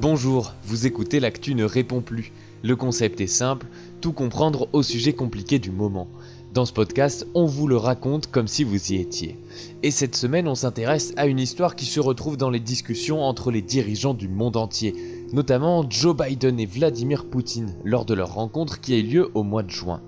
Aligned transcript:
Bonjour, 0.00 0.54
vous 0.64 0.86
écoutez 0.86 1.20
L'actu 1.20 1.54
ne 1.54 1.64
répond 1.64 2.00
plus. 2.00 2.32
Le 2.62 2.74
concept 2.74 3.20
est 3.20 3.26
simple, 3.26 3.66
tout 4.00 4.14
comprendre 4.14 4.66
au 4.72 4.82
sujet 4.82 5.12
compliqué 5.12 5.58
du 5.58 5.70
moment. 5.70 6.08
Dans 6.54 6.64
ce 6.64 6.72
podcast, 6.72 7.26
on 7.34 7.44
vous 7.44 7.68
le 7.68 7.76
raconte 7.76 8.28
comme 8.28 8.48
si 8.48 8.64
vous 8.64 8.92
y 8.92 8.96
étiez. 8.96 9.36
Et 9.82 9.90
cette 9.90 10.16
semaine, 10.16 10.48
on 10.48 10.54
s'intéresse 10.54 11.12
à 11.18 11.26
une 11.26 11.38
histoire 11.38 11.76
qui 11.76 11.84
se 11.84 12.00
retrouve 12.00 12.38
dans 12.38 12.48
les 12.48 12.60
discussions 12.60 13.20
entre 13.20 13.50
les 13.50 13.60
dirigeants 13.60 14.14
du 14.14 14.26
monde 14.26 14.56
entier, 14.56 14.94
notamment 15.34 15.84
Joe 15.90 16.16
Biden 16.16 16.58
et 16.58 16.64
Vladimir 16.64 17.26
Poutine, 17.26 17.74
lors 17.84 18.06
de 18.06 18.14
leur 18.14 18.32
rencontre 18.32 18.80
qui 18.80 18.94
a 18.94 18.96
eu 18.96 19.02
lieu 19.02 19.30
au 19.34 19.42
mois 19.42 19.62
de 19.62 19.70
juin. 19.70 20.00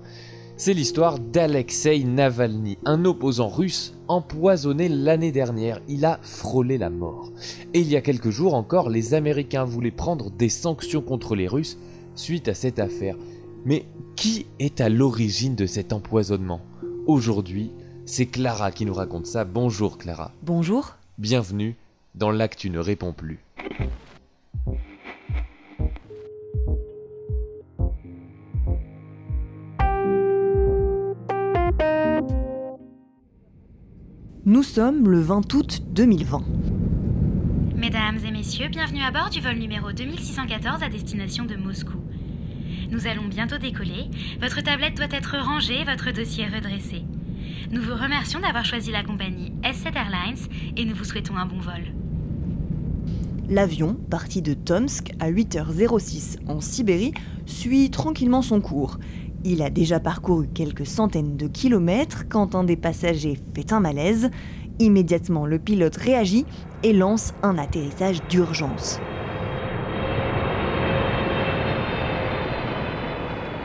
C'est 0.65 0.73
l'histoire 0.73 1.19
d'Alexei 1.19 2.05
Navalny, 2.05 2.77
un 2.85 3.03
opposant 3.03 3.49
russe 3.49 3.95
empoisonné 4.07 4.87
l'année 4.87 5.33
dernière. 5.33 5.81
Il 5.89 6.05
a 6.05 6.21
frôlé 6.21 6.77
la 6.77 6.89
mort. 6.89 7.33
Et 7.73 7.81
il 7.81 7.89
y 7.89 7.97
a 7.97 8.01
quelques 8.01 8.29
jours 8.29 8.53
encore, 8.53 8.89
les 8.89 9.13
Américains 9.13 9.65
voulaient 9.65 9.91
prendre 9.91 10.31
des 10.31 10.47
sanctions 10.47 11.01
contre 11.01 11.35
les 11.35 11.49
Russes 11.49 11.77
suite 12.15 12.47
à 12.47 12.53
cette 12.53 12.79
affaire. 12.79 13.17
Mais 13.65 13.85
qui 14.15 14.45
est 14.59 14.79
à 14.79 14.87
l'origine 14.87 15.55
de 15.55 15.65
cet 15.65 15.91
empoisonnement? 15.91 16.61
Aujourd'hui, 17.07 17.71
c'est 18.05 18.27
Clara 18.27 18.71
qui 18.71 18.85
nous 18.85 18.93
raconte 18.93 19.25
ça. 19.25 19.43
Bonjour 19.43 19.97
Clara. 19.97 20.31
Bonjour. 20.43 20.95
Bienvenue 21.17 21.75
dans 22.15 22.31
L'actu 22.31 22.69
ne 22.69 22.79
répond 22.79 23.11
plus. 23.11 23.43
Nous 34.45 34.63
sommes 34.63 35.07
le 35.07 35.21
20 35.21 35.53
août 35.53 35.83
2020. 35.91 36.43
Mesdames 37.77 38.19
et 38.27 38.31
messieurs, 38.31 38.67
bienvenue 38.67 39.01
à 39.01 39.09
bord 39.09 39.29
du 39.29 39.39
vol 39.39 39.55
numéro 39.55 39.93
2614 39.93 40.83
à 40.83 40.89
destination 40.89 41.45
de 41.45 41.55
Moscou. 41.55 41.97
Nous 42.91 43.07
allons 43.07 43.29
bientôt 43.29 43.57
décoller. 43.57 44.09
Votre 44.41 44.59
tablette 44.59 44.97
doit 44.97 45.07
être 45.11 45.37
rangée, 45.37 45.85
votre 45.85 46.11
dossier 46.11 46.45
redressé. 46.45 47.05
Nous 47.71 47.81
vous 47.81 47.93
remercions 47.93 48.41
d'avoir 48.41 48.65
choisi 48.65 48.91
la 48.91 49.05
compagnie 49.05 49.53
S7 49.63 49.95
Airlines 49.95 50.49
et 50.75 50.83
nous 50.83 50.93
vous 50.93 51.05
souhaitons 51.05 51.37
un 51.37 51.45
bon 51.45 51.59
vol. 51.59 51.93
L'avion, 53.47 53.93
parti 54.09 54.41
de 54.41 54.53
Tomsk 54.53 55.13
à 55.21 55.31
8h06 55.31 56.39
en 56.47 56.59
Sibérie, 56.59 57.13
suit 57.45 57.89
tranquillement 57.91 58.41
son 58.41 58.59
cours. 58.59 58.99
Il 59.45 59.61
a 59.61 59.69
déjà 59.69 59.99
parcouru 59.99 60.47
quelques 60.47 60.85
centaines 60.85 61.35
de 61.35 61.47
kilomètres 61.47 62.23
quand 62.29 62.55
un 62.55 62.63
des 62.63 62.77
passagers 62.77 63.37
fait 63.53 63.73
un 63.73 63.81
malaise. 63.81 64.29
Immédiatement, 64.79 65.45
le 65.45 65.59
pilote 65.59 65.97
réagit 65.97 66.45
et 66.81 66.93
lance 66.93 67.33
un 67.43 67.57
atterrissage 67.57 68.25
d'urgence. 68.29 68.99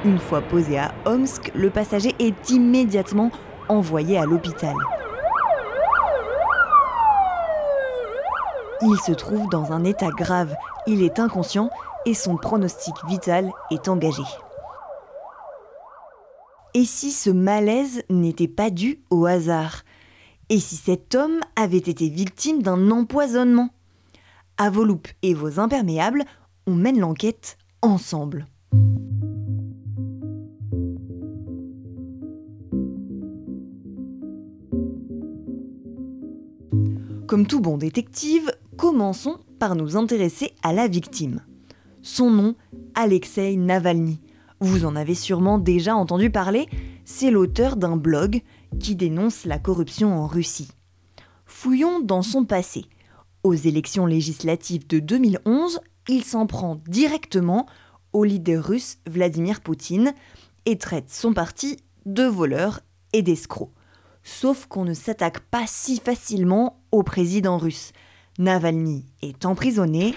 Une 0.04 0.18
fois 0.18 0.40
posé 0.40 0.78
à 0.78 0.92
Omsk, 1.06 1.52
le 1.54 1.70
passager 1.70 2.14
est 2.18 2.50
immédiatement 2.50 3.30
envoyé 3.68 4.18
à 4.18 4.24
l'hôpital. 4.24 4.74
Il 8.82 8.96
se 8.96 9.12
trouve 9.12 9.48
dans 9.50 9.72
un 9.72 9.84
état 9.84 10.10
grave, 10.10 10.54
il 10.86 11.02
est 11.02 11.20
inconscient 11.20 11.70
et 12.04 12.14
son 12.14 12.36
pronostic 12.36 12.94
vital 13.08 13.50
est 13.70 13.88
engagé. 13.88 14.22
Et 16.78 16.84
si 16.84 17.10
ce 17.10 17.30
malaise 17.30 18.04
n'était 18.08 18.46
pas 18.46 18.70
dû 18.70 19.00
au 19.10 19.26
hasard? 19.26 19.82
Et 20.48 20.60
si 20.60 20.76
cet 20.76 21.16
homme 21.16 21.40
avait 21.56 21.76
été 21.76 22.08
victime 22.08 22.62
d'un 22.62 22.92
empoisonnement? 22.92 23.70
À 24.58 24.70
vos 24.70 24.84
loupes 24.84 25.08
et 25.22 25.34
vos 25.34 25.58
imperméables, 25.58 26.22
on 26.68 26.76
mène 26.76 27.00
l'enquête 27.00 27.58
ensemble. 27.82 28.46
Comme 37.27 37.48
tout 37.48 37.58
bon 37.58 37.77
détective, 37.77 38.52
commençons 38.77 39.38
par 39.58 39.74
nous 39.74 39.96
intéresser 39.96 40.52
à 40.62 40.72
la 40.72 40.86
victime. 40.86 41.42
Son 42.02 42.30
nom, 42.30 42.55
Alexei 42.94 43.56
Navalny. 43.56 44.20
Vous 44.61 44.85
en 44.85 44.96
avez 44.96 45.14
sûrement 45.14 45.58
déjà 45.58 45.95
entendu 45.95 46.30
parler, 46.30 46.69
c'est 47.05 47.30
l'auteur 47.30 47.77
d'un 47.77 47.96
blog 47.96 48.42
qui 48.80 48.96
dénonce 48.96 49.45
la 49.45 49.58
corruption 49.58 50.13
en 50.17 50.27
Russie. 50.27 50.70
Fouillons 51.46 52.01
dans 52.01 52.23
son 52.23 52.45
passé. 52.45 52.86
Aux 53.45 53.55
élections 53.55 54.05
législatives 54.05 54.86
de 54.86 54.98
2011, 54.98 55.80
il 56.08 56.24
s'en 56.24 56.47
prend 56.47 56.80
directement 56.89 57.67
au 58.13 58.24
leader 58.24 58.64
russe 58.64 58.98
Vladimir 59.07 59.61
Poutine 59.61 60.13
et 60.67 60.77
traite 60.77 61.11
son 61.11 61.33
parti 61.33 61.77
de 62.05 62.24
voleur 62.24 62.80
et 63.13 63.23
d'escroc. 63.23 63.70
Sauf 64.24 64.67
qu'on 64.67 64.85
ne 64.85 64.95
s'attaque 64.95 65.41
pas 65.41 65.64
si 65.67 65.98
facilement 65.98 66.80
au 66.91 67.05
président 67.05 67.58
russe. 67.58 67.92
Navalny 68.39 69.07
est 69.23 69.47
emprisonné 69.47 70.14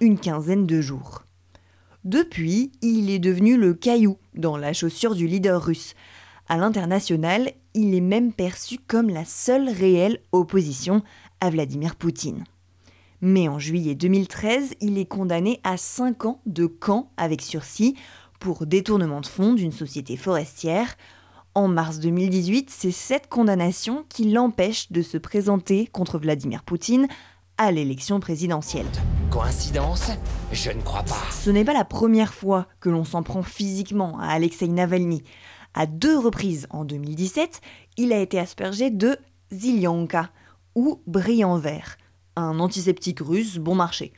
une 0.00 0.18
quinzaine 0.18 0.66
de 0.66 0.80
jours. 0.80 1.27
Depuis, 2.04 2.72
il 2.80 3.10
est 3.10 3.18
devenu 3.18 3.56
le 3.56 3.74
caillou 3.74 4.18
dans 4.34 4.56
la 4.56 4.72
chaussure 4.72 5.14
du 5.14 5.26
leader 5.26 5.62
russe. 5.62 5.94
À 6.48 6.56
l'international, 6.56 7.52
il 7.74 7.94
est 7.94 8.00
même 8.00 8.32
perçu 8.32 8.78
comme 8.86 9.10
la 9.10 9.24
seule 9.24 9.68
réelle 9.68 10.20
opposition 10.32 11.02
à 11.40 11.50
Vladimir 11.50 11.96
Poutine. 11.96 12.44
Mais 13.20 13.48
en 13.48 13.58
juillet 13.58 13.94
2013, 13.94 14.74
il 14.80 14.96
est 14.96 15.06
condamné 15.06 15.60
à 15.64 15.76
5 15.76 16.24
ans 16.24 16.40
de 16.46 16.66
camp 16.66 17.10
avec 17.16 17.42
sursis 17.42 17.96
pour 18.38 18.66
détournement 18.66 19.20
de 19.20 19.26
fonds 19.26 19.54
d'une 19.54 19.72
société 19.72 20.16
forestière. 20.16 20.96
En 21.54 21.66
mars 21.66 21.98
2018, 21.98 22.70
c'est 22.70 22.92
cette 22.92 23.28
condamnation 23.28 24.04
qui 24.08 24.30
l'empêche 24.30 24.92
de 24.92 25.02
se 25.02 25.18
présenter 25.18 25.88
contre 25.88 26.18
Vladimir 26.18 26.62
Poutine 26.62 27.08
à 27.58 27.72
l'élection 27.72 28.20
présidentielle. 28.20 28.86
Coïncidence 29.30 30.12
Je 30.52 30.70
ne 30.70 30.80
crois 30.80 31.02
pas. 31.02 31.20
Ce 31.32 31.50
n'est 31.50 31.64
pas 31.64 31.74
la 31.74 31.84
première 31.84 32.32
fois 32.32 32.66
que 32.80 32.88
l'on 32.88 33.04
s'en 33.04 33.22
prend 33.22 33.42
physiquement 33.42 34.18
à 34.20 34.28
Alexei 34.28 34.68
Navalny. 34.68 35.22
À 35.74 35.86
deux 35.86 36.16
reprises 36.16 36.66
en 36.70 36.84
2017, 36.84 37.60
il 37.98 38.12
a 38.12 38.20
été 38.20 38.38
aspergé 38.38 38.90
de 38.90 39.18
Zilyanka, 39.52 40.30
ou 40.74 41.02
brillant 41.06 41.58
vert, 41.58 41.98
un 42.36 42.60
antiseptique 42.60 43.20
russe 43.20 43.58
bon 43.58 43.74
marché. 43.74 44.12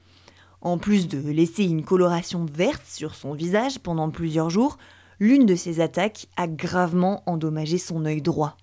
En 0.61 0.77
plus 0.77 1.09
de 1.09 1.19
laisser 1.31 1.65
une 1.65 1.85
coloration 1.85 2.45
verte 2.45 2.85
sur 2.87 3.15
son 3.15 3.33
visage 3.33 3.79
pendant 3.79 4.11
plusieurs 4.11 4.51
jours, 4.51 4.77
l'une 5.19 5.47
de 5.47 5.55
ses 5.55 5.81
attaques 5.81 6.27
a 6.37 6.47
gravement 6.47 7.23
endommagé 7.27 7.79
son 7.79 8.05
œil 8.05 8.21
droit. 8.21 8.57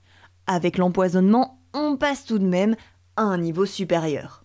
Avec 0.45 0.77
l'empoisonnement, 0.77 1.59
on 1.73 1.97
passe 1.97 2.25
tout 2.25 2.39
de 2.39 2.47
même 2.47 2.75
à 3.15 3.23
un 3.23 3.39
niveau 3.39 3.65
supérieur. 3.65 4.43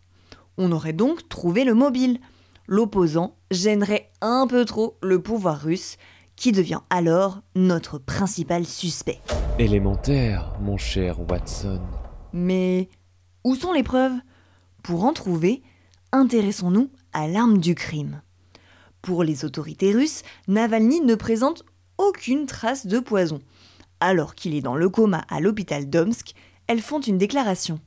On 0.59 0.73
aurait 0.73 0.93
donc 0.93 1.29
trouvé 1.29 1.65
le 1.65 1.75
mobile. 1.75 2.21
L'opposant 2.67 3.37
gênerait 3.51 4.11
un 4.21 4.47
peu 4.47 4.65
trop 4.65 4.97
le 5.03 5.21
pouvoir 5.21 5.61
russe, 5.61 5.97
qui 6.37 6.53
devient 6.53 6.81
alors 6.91 7.41
notre 7.55 7.99
principal 7.99 8.65
suspect. 8.65 9.21
Élémentaire, 9.59 10.55
mon 10.61 10.77
cher 10.77 11.21
Watson. 11.29 11.81
Mais 12.33 12.89
où 13.45 13.55
sont 13.55 13.73
les 13.73 13.83
preuves? 13.83 14.19
Pour 14.83 15.05
en 15.05 15.13
trouver, 15.13 15.63
intéressons-nous 16.13 16.91
à 17.13 17.29
l'arme 17.29 17.59
du 17.59 17.75
crime. 17.75 18.23
Pour 19.03 19.25
les 19.25 19.45
autorités 19.45 19.93
russes, 19.93 20.23
Navalny 20.49 21.01
ne 21.01 21.15
présente 21.15 21.65
aucune 21.99 22.47
trace 22.47 22.87
de 22.87 22.99
poison. 22.99 23.41
Alors 24.01 24.35
qu'il 24.35 24.55
est 24.55 24.61
dans 24.61 24.77
le 24.77 24.89
coma 24.89 25.25
à 25.29 25.41
l'hôpital 25.41 25.89
d'Omsk, 25.89 26.35
elles 26.67 26.81
font 26.81 27.01
une 27.01 27.19
déclaration. 27.19 27.81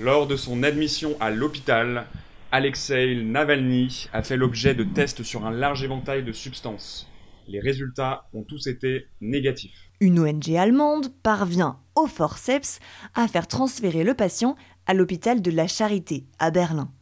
Lors 0.00 0.28
de 0.28 0.36
son 0.36 0.62
admission 0.62 1.16
à 1.18 1.30
l'hôpital, 1.30 2.06
Alexei 2.52 3.16
Navalny 3.16 4.06
a 4.12 4.22
fait 4.22 4.36
l'objet 4.36 4.72
de 4.72 4.84
tests 4.84 5.24
sur 5.24 5.44
un 5.44 5.50
large 5.50 5.82
éventail 5.82 6.22
de 6.22 6.30
substances. 6.30 7.08
Les 7.48 7.58
résultats 7.58 8.28
ont 8.32 8.44
tous 8.44 8.68
été 8.68 9.06
négatifs. 9.20 9.90
Une 9.98 10.20
ONG 10.20 10.54
allemande 10.54 11.12
parvient 11.24 11.80
au 11.96 12.06
forceps 12.06 12.78
à 13.16 13.26
faire 13.26 13.48
transférer 13.48 14.04
le 14.04 14.14
patient 14.14 14.54
à 14.86 14.94
l'hôpital 14.94 15.42
de 15.42 15.50
la 15.50 15.66
Charité 15.66 16.26
à 16.38 16.52
Berlin. 16.52 16.92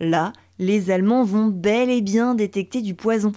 Là, 0.00 0.32
les 0.58 0.90
Allemands 0.90 1.24
vont 1.24 1.48
bel 1.48 1.90
et 1.90 2.00
bien 2.00 2.34
détecter 2.34 2.80
du 2.80 2.94
poison, 2.94 3.32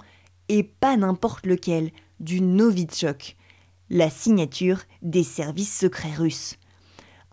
et 0.48 0.64
pas 0.64 0.96
n'importe 0.96 1.46
lequel, 1.46 1.92
du 2.22 2.40
Novichok, 2.40 3.36
la 3.90 4.10
signature 4.10 4.80
des 5.02 5.24
services 5.24 5.78
secrets 5.78 6.16
russes. 6.16 6.56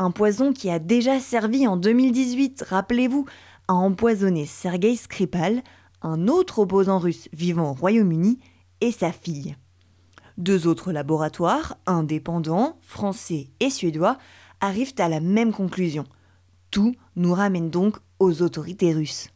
Un 0.01 0.13
poison 0.13 0.53
qui 0.53 0.71
a 0.71 0.79
déjà 0.79 1.19
servi 1.19 1.67
en 1.67 1.77
2018, 1.77 2.65
rappelez-vous, 2.69 3.27
à 3.67 3.75
empoisonner 3.75 4.47
Sergei 4.47 4.95
Skripal, 4.95 5.63
un 6.03 6.29
autre 6.29 6.61
opposant 6.61 7.01
russe 7.01 7.29
vivant 7.33 7.71
au 7.71 7.75
Royaume-Uni, 7.75 8.39
et 8.81 8.93
sa 8.93 9.11
fille. 9.11 9.57
Deux 10.37 10.69
autres 10.69 10.93
laboratoires, 10.93 11.79
indépendants, 11.87 12.79
français 12.81 13.49
et 13.59 13.71
suédois, 13.71 14.19
arrivent 14.61 14.95
à 14.99 15.09
la 15.09 15.19
même 15.19 15.53
conclusion. 15.53 16.05
Tout 16.71 16.95
nous 17.17 17.35
ramène 17.35 17.71
donc 17.71 17.97
aux 18.21 18.43
autorités 18.43 18.93
russes. 18.93 19.31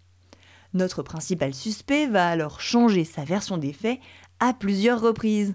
Notre 0.75 1.03
principal 1.03 1.55
suspect 1.55 2.07
va 2.07 2.29
alors 2.29 2.61
changer 2.61 3.03
sa 3.03 3.25
version 3.25 3.59
des 3.59 3.73
faits 3.73 3.99
à 4.39 4.55
plusieurs 4.55 5.01
reprises. 5.01 5.55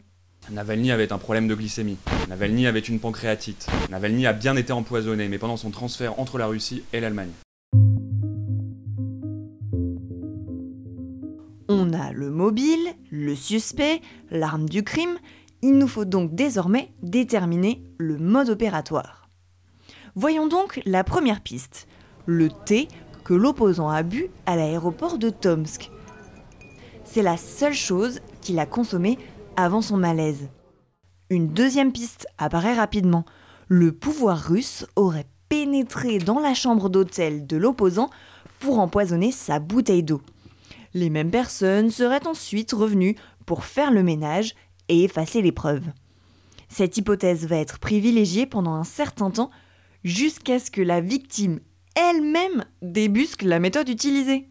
Navalny 0.51 0.91
avait 0.91 1.11
un 1.11 1.17
problème 1.17 1.47
de 1.47 1.55
glycémie. 1.55 1.97
Navalny 2.29 2.67
avait 2.67 2.79
une 2.79 2.99
pancréatite. 2.99 3.67
Navalny 3.89 4.25
a 4.25 4.33
bien 4.33 4.55
été 4.55 4.71
empoisonné, 4.71 5.27
mais 5.27 5.37
pendant 5.37 5.57
son 5.57 5.71
transfert 5.71 6.19
entre 6.19 6.37
la 6.37 6.47
Russie 6.47 6.83
et 6.93 6.99
l'Allemagne. 6.99 7.31
On 11.69 11.91
a 11.93 12.13
le 12.13 12.29
mobile, 12.29 12.93
le 13.11 13.35
suspect, 13.35 14.01
l'arme 14.31 14.69
du 14.69 14.83
crime. 14.83 15.17
Il 15.61 15.77
nous 15.77 15.87
faut 15.87 16.05
donc 16.05 16.33
désormais 16.33 16.91
déterminer 17.03 17.83
le 17.97 18.17
mode 18.17 18.49
opératoire. 18.49 19.29
Voyons 20.15 20.47
donc 20.47 20.81
la 20.85 21.03
première 21.03 21.41
piste, 21.41 21.87
le 22.25 22.49
thé 22.49 22.87
que 23.25 23.33
l'opposant 23.33 23.89
a 23.89 24.01
bu 24.03 24.29
à 24.45 24.55
l'aéroport 24.55 25.17
de 25.17 25.29
Tomsk. 25.29 25.91
C'est 27.03 27.21
la 27.21 27.37
seule 27.37 27.73
chose 27.73 28.21
qu'il 28.41 28.59
a 28.59 28.65
consommée 28.65 29.17
avant 29.57 29.81
son 29.81 29.97
malaise. 29.97 30.47
Une 31.29 31.49
deuxième 31.49 31.91
piste 31.91 32.27
apparaît 32.37 32.75
rapidement. 32.75 33.25
Le 33.67 33.91
pouvoir 33.91 34.37
russe 34.37 34.85
aurait 34.95 35.27
pénétré 35.49 36.19
dans 36.19 36.39
la 36.39 36.53
chambre 36.53 36.87
d'hôtel 36.87 37.45
de 37.45 37.57
l'opposant 37.57 38.09
pour 38.59 38.79
empoisonner 38.79 39.31
sa 39.33 39.59
bouteille 39.59 40.03
d'eau. 40.03 40.21
Les 40.93 41.09
mêmes 41.09 41.31
personnes 41.31 41.91
seraient 41.91 42.27
ensuite 42.27 42.71
revenues 42.71 43.17
pour 43.45 43.65
faire 43.65 43.91
le 43.91 44.03
ménage 44.03 44.55
et 44.87 45.03
effacer 45.03 45.41
les 45.41 45.51
preuves. 45.51 45.85
Cette 46.69 46.97
hypothèse 46.97 47.45
va 47.45 47.57
être 47.57 47.79
privilégiée 47.79 48.45
pendant 48.45 48.73
un 48.73 48.83
certain 48.83 49.31
temps 49.31 49.51
jusqu'à 50.03 50.59
ce 50.59 50.71
que 50.71 50.81
la 50.81 51.01
victime 51.01 51.59
elle-même 51.95 52.63
débusque 52.83 53.41
la 53.41 53.59
méthode 53.59 53.89
utilisée. 53.89 54.49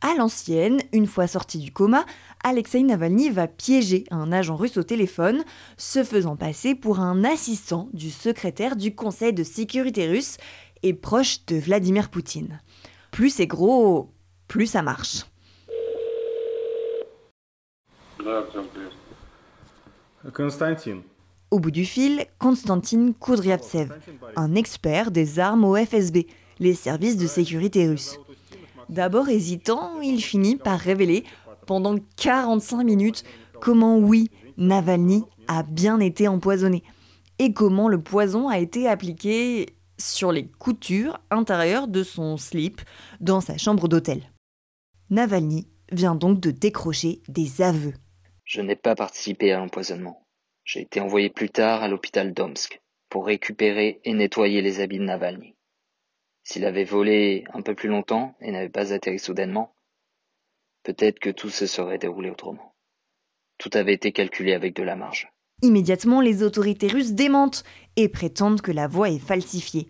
À 0.00 0.14
l'ancienne, 0.14 0.80
une 0.92 1.06
fois 1.06 1.26
sorti 1.26 1.58
du 1.58 1.72
coma, 1.72 2.04
Alexei 2.44 2.82
Navalny 2.82 3.30
va 3.30 3.46
piéger 3.48 4.04
un 4.10 4.32
agent 4.32 4.56
russe 4.56 4.76
au 4.76 4.82
téléphone, 4.82 5.44
se 5.76 6.04
faisant 6.04 6.36
passer 6.36 6.74
pour 6.74 7.00
un 7.00 7.24
assistant 7.24 7.88
du 7.92 8.10
secrétaire 8.10 8.76
du 8.76 8.94
Conseil 8.94 9.32
de 9.32 9.42
sécurité 9.42 10.08
russe 10.08 10.36
et 10.82 10.94
proche 10.94 11.44
de 11.46 11.56
Vladimir 11.56 12.10
Poutine. 12.10 12.60
Plus 13.10 13.30
c'est 13.30 13.46
gros, 13.46 14.12
plus 14.46 14.66
ça 14.66 14.82
marche. 14.82 15.24
Au 21.50 21.58
bout 21.58 21.70
du 21.70 21.84
fil, 21.84 22.26
Konstantin 22.38 23.12
Kudryavtsev, 23.18 23.88
un 24.36 24.54
expert 24.54 25.10
des 25.10 25.38
armes 25.38 25.64
au 25.64 25.76
FSB, 25.76 26.26
les 26.58 26.74
services 26.74 27.16
de 27.16 27.26
sécurité 27.26 27.88
russes. 27.88 28.18
D'abord 28.88 29.28
hésitant, 29.28 30.00
il 30.00 30.22
finit 30.22 30.56
par 30.56 30.78
révéler 30.78 31.24
pendant 31.68 31.96
45 32.16 32.82
minutes 32.82 33.24
comment 33.60 33.98
oui, 33.98 34.30
Navalny 34.56 35.22
a 35.48 35.62
bien 35.62 36.00
été 36.00 36.26
empoisonné 36.26 36.82
et 37.38 37.52
comment 37.52 37.88
le 37.88 38.02
poison 38.02 38.48
a 38.48 38.58
été 38.58 38.88
appliqué 38.88 39.66
sur 39.98 40.32
les 40.32 40.46
coutures 40.46 41.20
intérieures 41.30 41.86
de 41.86 42.02
son 42.02 42.38
slip 42.38 42.80
dans 43.20 43.42
sa 43.42 43.58
chambre 43.58 43.86
d'hôtel. 43.86 44.22
Navalny 45.10 45.68
vient 45.92 46.14
donc 46.14 46.40
de 46.40 46.50
décrocher 46.50 47.20
des 47.28 47.60
aveux. 47.60 47.94
Je 48.44 48.62
n'ai 48.62 48.76
pas 48.76 48.94
participé 48.94 49.52
à 49.52 49.58
l'empoisonnement. 49.58 50.22
J'ai 50.64 50.80
été 50.80 51.00
envoyé 51.00 51.28
plus 51.28 51.50
tard 51.50 51.82
à 51.82 51.88
l'hôpital 51.88 52.32
d'Omsk 52.32 52.80
pour 53.10 53.26
récupérer 53.26 54.00
et 54.04 54.14
nettoyer 54.14 54.62
les 54.62 54.80
habits 54.80 54.98
de 54.98 55.04
Navalny. 55.04 55.54
S'il 56.44 56.64
avait 56.64 56.84
volé 56.84 57.44
un 57.52 57.60
peu 57.60 57.74
plus 57.74 57.90
longtemps 57.90 58.34
et 58.40 58.52
n'avait 58.52 58.70
pas 58.70 58.94
atterri 58.94 59.18
soudainement, 59.18 59.74
peut-être 60.88 61.18
que 61.18 61.28
tout 61.28 61.50
se 61.50 61.66
serait 61.66 61.98
déroulé 61.98 62.30
autrement. 62.30 62.72
Tout 63.58 63.68
avait 63.74 63.92
été 63.92 64.10
calculé 64.10 64.54
avec 64.54 64.74
de 64.74 64.82
la 64.82 64.96
marge. 64.96 65.28
Immédiatement, 65.60 66.22
les 66.22 66.42
autorités 66.42 66.88
russes 66.88 67.12
démentent 67.12 67.62
et 67.96 68.08
prétendent 68.08 68.62
que 68.62 68.72
la 68.72 68.88
voix 68.88 69.10
est 69.10 69.18
falsifiée. 69.18 69.88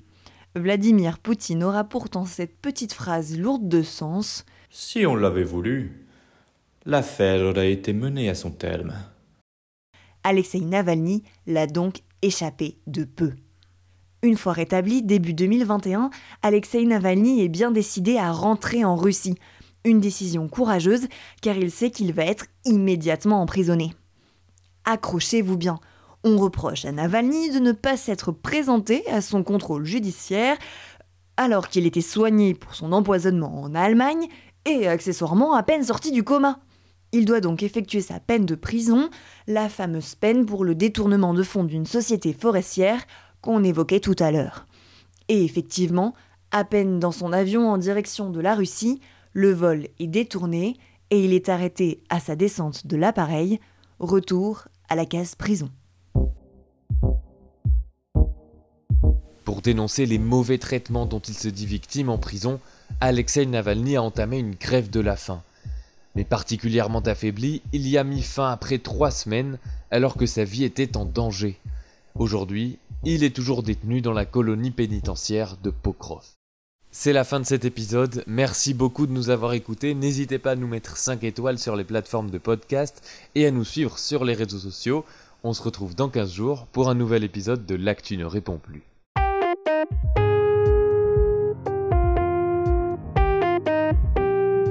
Vladimir 0.56 1.20
Poutine 1.20 1.62
aura 1.62 1.84
pourtant 1.84 2.24
cette 2.24 2.60
petite 2.60 2.92
phrase 2.92 3.38
lourde 3.38 3.68
de 3.68 3.82
sens 3.82 4.44
Si 4.70 5.06
on 5.06 5.14
l'avait 5.14 5.44
voulu, 5.44 6.04
l'affaire 6.84 7.42
aurait 7.42 7.70
été 7.70 7.92
menée 7.92 8.28
à 8.28 8.34
son 8.34 8.50
terme. 8.50 8.92
Alexei 10.24 10.62
Navalny 10.62 11.22
l'a 11.46 11.68
donc 11.68 12.00
échappé 12.22 12.78
de 12.88 13.04
peu. 13.04 13.34
Une 14.24 14.36
fois 14.36 14.52
rétabli, 14.52 15.04
début 15.04 15.32
2021, 15.32 16.10
Alexei 16.42 16.84
Navalny 16.84 17.44
est 17.44 17.48
bien 17.48 17.70
décidé 17.70 18.16
à 18.16 18.32
rentrer 18.32 18.84
en 18.84 18.96
Russie. 18.96 19.36
Décision 19.94 20.48
courageuse 20.48 21.08
car 21.40 21.56
il 21.56 21.70
sait 21.70 21.90
qu'il 21.90 22.12
va 22.12 22.24
être 22.24 22.46
immédiatement 22.64 23.40
emprisonné. 23.40 23.94
Accrochez-vous 24.84 25.56
bien, 25.56 25.80
on 26.24 26.36
reproche 26.36 26.84
à 26.84 26.92
Navalny 26.92 27.50
de 27.50 27.58
ne 27.58 27.72
pas 27.72 27.96
s'être 27.96 28.30
présenté 28.30 29.06
à 29.08 29.20
son 29.20 29.42
contrôle 29.42 29.84
judiciaire 29.84 30.56
alors 31.36 31.68
qu'il 31.68 31.86
était 31.86 32.00
soigné 32.00 32.54
pour 32.54 32.74
son 32.74 32.92
empoisonnement 32.92 33.62
en 33.62 33.74
Allemagne 33.74 34.28
et 34.64 34.86
accessoirement 34.86 35.54
à 35.54 35.62
peine 35.62 35.84
sorti 35.84 36.12
du 36.12 36.22
coma. 36.22 36.60
Il 37.12 37.24
doit 37.24 37.40
donc 37.40 37.62
effectuer 37.62 38.02
sa 38.02 38.20
peine 38.20 38.44
de 38.44 38.54
prison, 38.54 39.08
la 39.46 39.70
fameuse 39.70 40.14
peine 40.14 40.44
pour 40.44 40.64
le 40.64 40.74
détournement 40.74 41.32
de 41.32 41.42
fonds 41.42 41.64
d'une 41.64 41.86
société 41.86 42.34
forestière 42.34 43.00
qu'on 43.40 43.64
évoquait 43.64 44.00
tout 44.00 44.16
à 44.18 44.30
l'heure. 44.30 44.66
Et 45.28 45.44
effectivement, 45.44 46.14
à 46.50 46.64
peine 46.64 46.98
dans 46.98 47.12
son 47.12 47.32
avion 47.32 47.70
en 47.70 47.78
direction 47.78 48.30
de 48.30 48.40
la 48.40 48.54
Russie, 48.54 49.00
le 49.38 49.52
vol 49.52 49.86
est 50.00 50.08
détourné 50.08 50.76
et 51.10 51.24
il 51.24 51.32
est 51.32 51.48
arrêté 51.48 52.02
à 52.08 52.18
sa 52.18 52.34
descente 52.34 52.88
de 52.88 52.96
l'appareil, 52.96 53.60
retour 54.00 54.66
à 54.88 54.96
la 54.96 55.06
case 55.06 55.36
prison. 55.36 55.70
Pour 59.44 59.62
dénoncer 59.62 60.06
les 60.06 60.18
mauvais 60.18 60.58
traitements 60.58 61.06
dont 61.06 61.20
il 61.20 61.34
se 61.34 61.46
dit 61.46 61.66
victime 61.66 62.08
en 62.08 62.18
prison, 62.18 62.58
Alexei 63.00 63.46
Navalny 63.46 63.94
a 63.94 64.02
entamé 64.02 64.40
une 64.40 64.56
grève 64.56 64.90
de 64.90 64.98
la 64.98 65.14
faim. 65.14 65.40
Mais 66.16 66.24
particulièrement 66.24 66.98
affaibli, 66.98 67.62
il 67.72 67.86
y 67.88 67.96
a 67.96 68.02
mis 68.02 68.22
fin 68.22 68.50
après 68.50 68.78
trois 68.78 69.12
semaines 69.12 69.58
alors 69.92 70.16
que 70.16 70.26
sa 70.26 70.42
vie 70.42 70.64
était 70.64 70.96
en 70.96 71.04
danger. 71.04 71.60
Aujourd'hui, 72.16 72.80
il 73.04 73.22
est 73.22 73.36
toujours 73.36 73.62
détenu 73.62 74.00
dans 74.00 74.12
la 74.12 74.26
colonie 74.26 74.72
pénitentiaire 74.72 75.56
de 75.62 75.70
Pokrov. 75.70 76.37
C'est 76.90 77.12
la 77.12 77.24
fin 77.24 77.38
de 77.38 77.44
cet 77.44 77.66
épisode, 77.66 78.24
merci 78.26 78.72
beaucoup 78.72 79.06
de 79.06 79.12
nous 79.12 79.28
avoir 79.28 79.52
écoutés, 79.52 79.94
n'hésitez 79.94 80.38
pas 80.38 80.52
à 80.52 80.56
nous 80.56 80.66
mettre 80.66 80.96
5 80.96 81.22
étoiles 81.22 81.58
sur 81.58 81.76
les 81.76 81.84
plateformes 81.84 82.30
de 82.30 82.38
podcast 82.38 83.06
et 83.34 83.46
à 83.46 83.50
nous 83.50 83.64
suivre 83.64 83.98
sur 83.98 84.24
les 84.24 84.32
réseaux 84.32 84.58
sociaux. 84.58 85.04
On 85.44 85.52
se 85.52 85.62
retrouve 85.62 85.94
dans 85.94 86.08
15 86.08 86.32
jours 86.32 86.66
pour 86.72 86.88
un 86.88 86.94
nouvel 86.94 87.24
épisode 87.24 87.66
de 87.66 87.74
L'actu 87.74 88.16
ne 88.16 88.24
répond 88.24 88.58
plus. 88.58 88.82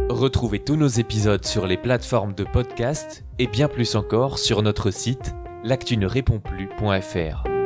Retrouvez 0.09 0.59
tous 0.59 0.75
nos 0.75 0.87
épisodes 0.87 1.45
sur 1.45 1.67
les 1.67 1.77
plateformes 1.77 2.33
de 2.33 2.43
podcast 2.43 3.23
et 3.37 3.45
bien 3.45 3.67
plus 3.67 3.95
encore 3.95 4.39
sur 4.39 4.63
notre 4.63 4.89
site 4.89 5.35
l'actu 5.63 5.97
ne 5.97 6.07
répond 6.07 6.39
plus.fr. 6.39 7.56